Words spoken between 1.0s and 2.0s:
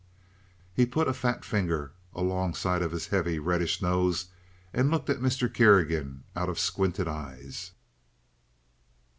a fat finger